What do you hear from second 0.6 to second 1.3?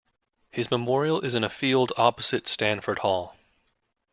memorial